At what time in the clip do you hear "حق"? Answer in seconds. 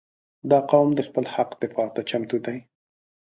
1.33-1.49